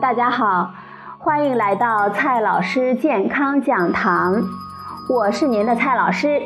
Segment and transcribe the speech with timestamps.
[0.00, 0.70] 大家好，
[1.18, 4.40] 欢迎来到蔡老师健康讲堂，
[5.08, 6.40] 我是您的蔡老师。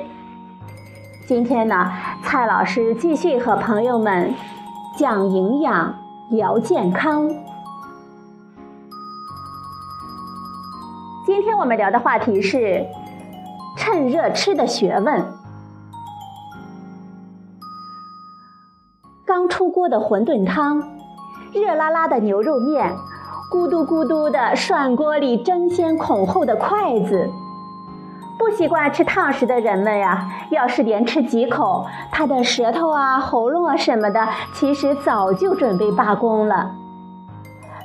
[1.26, 1.92] 今天呢，
[2.22, 4.32] 蔡老师继续和朋友们
[4.96, 5.94] 讲营养、
[6.30, 7.28] 聊健康。
[11.26, 12.86] 今天我们聊的话题是
[13.76, 15.22] 趁热吃的学问。
[19.26, 20.82] 刚出锅的馄饨汤，
[21.52, 22.94] 热辣辣的牛肉面，
[23.52, 27.28] 咕嘟咕嘟的涮锅里争先恐后的筷子。
[28.38, 36.70] 不习惯吃烫食的人们呀，要是连吃几口，他的舌头啊、喉咙啊什么的，其实早就准备罢工了。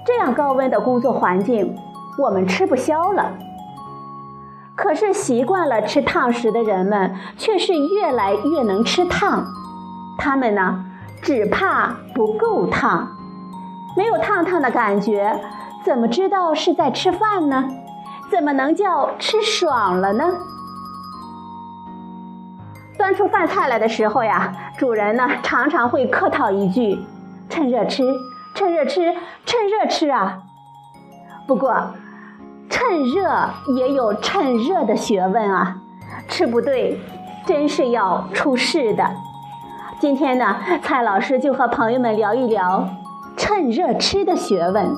[0.06, 1.76] 这样高温的工作环境，
[2.18, 3.34] 我们吃不消了。
[4.74, 9.44] 可是习惯了吃烫食的人们，却是越来越能吃烫。
[10.18, 10.86] 他们呢，
[11.22, 13.17] 只怕不够烫，
[13.98, 15.40] 没有烫烫的感觉，
[15.84, 17.68] 怎么知道是在吃饭呢？
[18.30, 20.24] 怎么能叫吃爽了呢？
[22.96, 27.00] 端出饭菜来的时候呀，主人呢常常会客套一句
[27.50, 28.04] ：“趁热吃，
[28.54, 29.16] 趁热吃，
[29.48, 30.44] 趁热吃啊！”
[31.48, 31.88] 不过，
[32.70, 35.78] 趁热也有趁热的学问啊，
[36.28, 37.02] 吃不对，
[37.48, 39.10] 真是要出事的。
[40.00, 42.88] 今天呢，蔡老师就和朋友们聊一聊
[43.38, 44.98] 趁热吃的学问。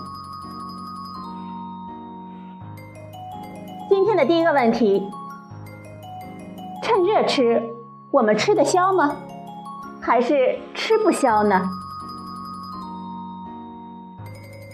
[3.89, 5.05] 今天的第一个问题：
[6.81, 7.61] 趁热吃，
[8.11, 9.17] 我们吃得消吗？
[10.01, 11.69] 还是吃不消呢？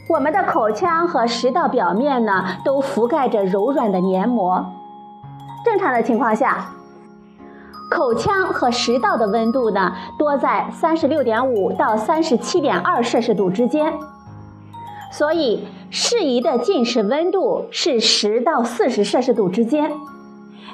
[0.07, 4.63] 我们的口腔和食道表面呢，都覆盖着柔软的黏膜。
[5.65, 6.69] 正常的情况下，
[7.95, 13.93] 口腔和食道的温度呢，多在三十六点五到三十七点二摄氏度之间。
[15.13, 19.93] 所以，适宜的进食温度是十到四十摄氏度之间，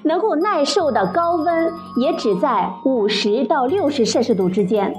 [0.01, 4.91] 能够耐受的高温也只在五十到六十摄氏度之间。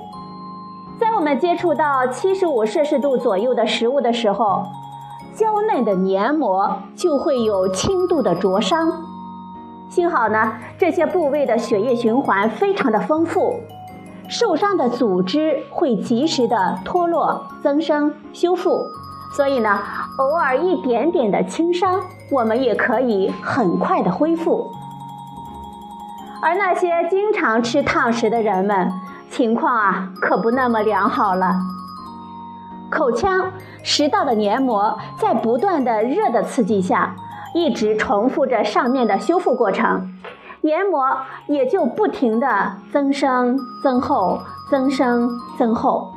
[1.01, 4.63] 在我们接触到七十五摄氏度左右的食物的时候，
[5.35, 8.93] 娇嫩的黏膜就会有轻度的灼伤。
[9.93, 13.61] 幸好呢，这些部位的血液循环非常的丰富，
[14.27, 18.87] 受伤的组织会及时的脱落、增生、修复。
[19.37, 19.79] 所以呢，
[20.17, 24.73] 偶尔一点点的轻伤，我们也可以很快的恢复。
[26.41, 28.91] 而那些经常吃烫食的人们，
[29.31, 31.55] 情况啊可不那么良好了。
[32.91, 37.15] 口腔、食道的黏膜在不断的热的刺激下，
[37.55, 40.13] 一直重复着上面的修复过程，
[40.63, 44.41] 黏膜也就不停的增生、增厚、
[44.71, 46.13] 增生、增厚。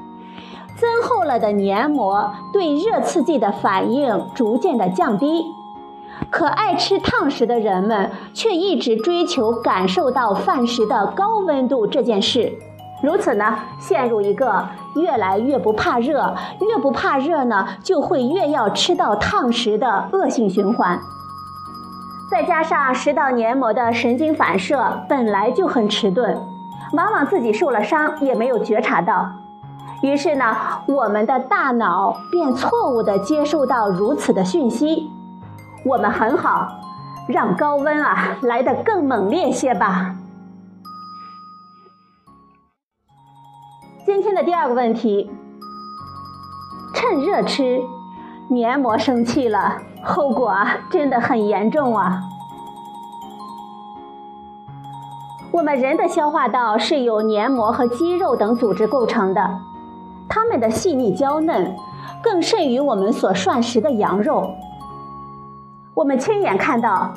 [0.78, 5.46] 增厚了的黏膜对热刺激的反应逐渐的降低，
[6.29, 12.52] 可爱吃烫食的人们却一直追求感受到饭食的高温度这件事，
[13.02, 21.00] 如此呢，陷入一个越来越不怕热，越不怕热呢，就会越要吃到烫食的恶性循环。
[22.29, 26.37] 再加上食道黏膜的神经反射本来就很迟钝，
[26.93, 29.29] 往往自己受了伤也没有觉察到。
[30.01, 30.55] 于是呢，
[30.87, 35.09] 我们的大脑便错误地接受到如此的讯息。
[35.85, 36.67] 我们很好，
[37.27, 40.15] 让高温啊来得更猛烈些吧。
[44.05, 45.31] 今天的第二个问题：
[46.93, 47.81] 趁热吃，
[48.47, 50.56] 黏膜生气了，后果
[50.91, 52.22] 真的很严重啊。
[55.51, 59.59] 我们人的消化道是由黏膜和肌肉等组织构成的。
[60.29, 61.75] 它们的细腻娇嫩，
[62.22, 64.52] 更甚于我们所涮食的羊肉。
[65.93, 67.14] 我们亲眼看到，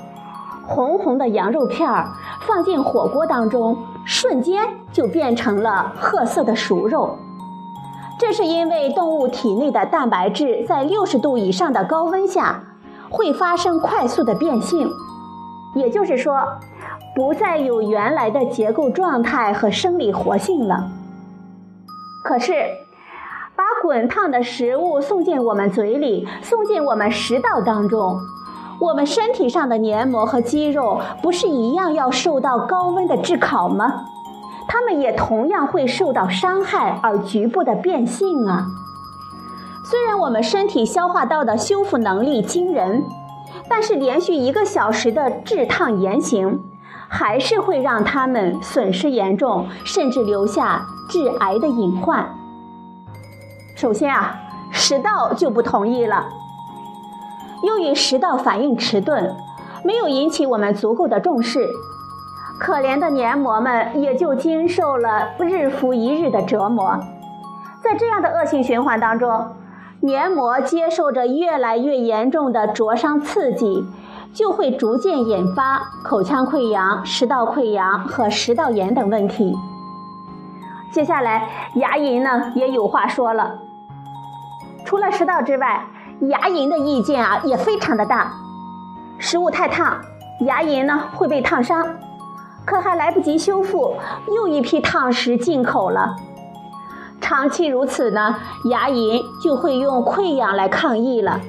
[0.67, 2.09] 红红的羊肉片儿
[2.47, 4.63] 放进火锅当中，瞬间
[4.93, 7.19] 就变成了褐色的熟肉。
[8.19, 12.61] 这是因为动物体内的蛋白质在六十度以上的高温下，
[13.09, 14.91] 会发生快速的变性，
[15.77, 16.37] 也就是说，
[17.15, 20.91] 不再有原来的结构状态和生理活性了。
[22.25, 22.53] 可是，
[23.55, 28.19] 把滚烫的食物送进我们嘴里，送进我们食道当中，
[28.81, 34.05] 我们身体上的黏膜和肌肉不是一样要受到高温的炙烤吗？
[34.69, 38.67] 它们也同样会受到伤害而局部的变性啊。
[39.83, 43.03] 虽然我们身体消化道的修复能力惊人，
[43.69, 46.61] 但是连续一个小时的炙烫言行，
[47.09, 52.29] 还是会让它们损失严重，甚至留下致癌的隐患。
[53.75, 54.39] 首先啊，
[54.71, 56.29] 食道就不同意了。
[57.63, 59.35] 由于食道反应迟钝，
[59.83, 61.67] 没有引起我们足够的重视，
[62.59, 66.99] 可怜的黏膜们也就经受了日复一日的折磨。
[67.83, 69.47] 在这样的恶性循环当中，
[70.01, 73.85] 黏膜接受着越来越严重的灼伤刺激，
[74.35, 79.57] 就会逐渐引发口腔溃疡、食道溃疡和食道炎等问题。
[80.93, 83.59] 接下来，牙龈呢也有话说了。
[84.85, 85.85] 除了食道之外，
[86.23, 88.33] 牙龈的意见啊也非常的大。
[89.19, 89.97] 食物太烫，
[90.41, 91.87] 牙龈呢会被烫伤，
[92.69, 93.95] 可还来不及修复，
[94.27, 96.17] 又一批烫食进口了。
[97.19, 98.37] 长期如此呢，
[98.71, 101.41] 牙龈就会用溃疡来抗议了。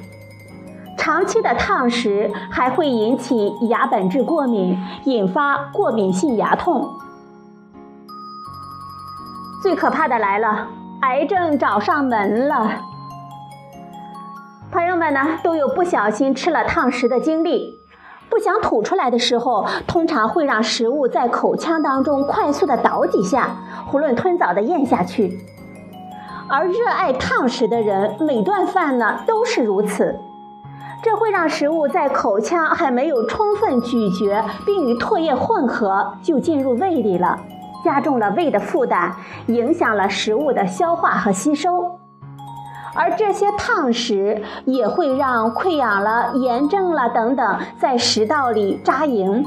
[0.96, 6.88] 长期的烫食还会引起牙本质过敏，引发过敏性牙痛。
[9.62, 10.68] 最可怕的来了，
[11.02, 12.80] 癌症找上门了。
[14.72, 17.79] 朋友们呢都有不小心吃了烫食的经历，
[18.30, 23.56] 不想吐出来的时候，通常会让食物在口腔当中快速的倒几下，
[23.90, 25.36] 囫囵吞枣的咽下去。
[26.48, 30.18] 而热爱烫食的人，每顿饭呢都是如此，
[31.02, 37.36] 这会让食物在口腔还没有充分咀嚼并与唾液混合就进入胃里了。
[37.82, 39.12] 加重了胃的负担，
[39.46, 41.89] 影响了食物的消化和吸收，
[42.94, 49.46] 而这些烫食也会让溃疡了、炎症了等等在食道里扎营。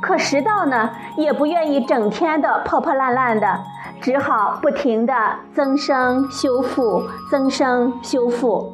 [0.00, 3.60] 可食道呢，也不愿意整天的破破烂烂的，
[4.00, 5.14] 只好不停的
[5.54, 8.72] 增生修复、增生修复。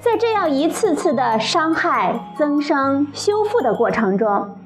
[0.00, 4.56] 在这样一次次的伤害、增生、修复的过程中。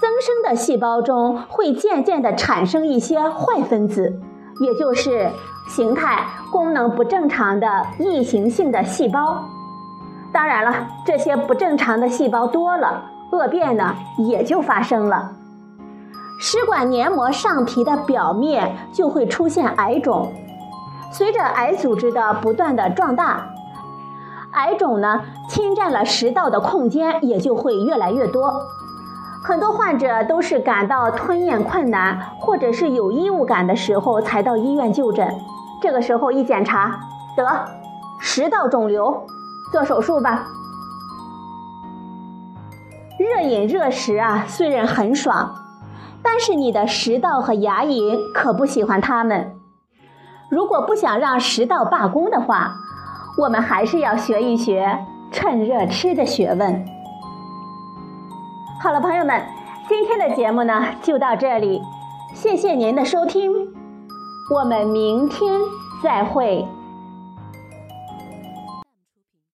[0.00, 4.18] 增生的细胞中会渐渐地产生一些坏分子，
[4.62, 5.30] 也就是
[5.70, 9.44] 形态、功能不正常的异形性的细胞。
[10.32, 15.30] 当然了，这些不正常的细胞多了，恶变呢也就发生了。
[16.40, 20.32] 食管黏膜上皮的表面就会出现癌肿，
[21.12, 23.46] 随着癌组织的不断的壮大，
[24.52, 28.52] 癌肿呢侵占了食道的空间也就会越来越多。
[29.42, 35.34] 很多患者都是感到吞咽困难或者是有异物感的时候才到医院就诊，
[35.80, 37.00] 这个时候一检查，
[37.36, 37.44] 得
[38.20, 39.26] 食道肿瘤，
[39.72, 40.46] 做手术吧。
[43.18, 45.54] 热饮热食啊，虽然很爽，
[46.22, 49.54] 但是你的食道和牙龈可不喜欢它们。
[50.50, 52.74] 如果不想让食道罢工的话，
[53.38, 54.98] 我们还是要学一学
[55.30, 56.84] 趁热吃的学问。
[58.82, 59.42] 好了，朋友们，
[59.88, 61.80] 今天的节目呢就到这里，
[62.34, 63.50] 谢谢您的收听，
[64.50, 65.60] 我们明天
[66.02, 66.66] 再会。